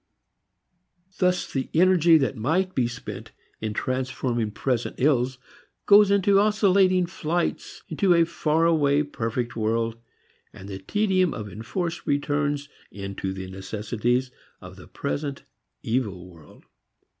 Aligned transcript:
Thus 1.19 1.53
the 1.53 1.69
energy 1.75 2.17
that 2.17 2.35
might 2.35 2.73
be 2.73 2.87
spent 2.87 3.33
in 3.59 3.75
transforming 3.75 4.49
present 4.49 4.95
ills 4.97 5.37
goes 5.85 6.09
into 6.09 6.39
oscillating 6.39 7.05
flights 7.05 7.83
into 7.87 8.15
a 8.15 8.25
far 8.25 8.65
away 8.65 9.03
perfect 9.03 9.55
world 9.55 9.99
and 10.51 10.67
the 10.67 10.79
tedium 10.79 11.35
of 11.35 11.47
enforced 11.51 12.07
returns 12.07 12.67
into 12.89 13.31
the 13.31 13.47
necessities 13.47 14.31
of 14.59 14.75
the 14.75 14.87
present 14.87 15.43
evil 15.83 16.27
world. 16.27 16.63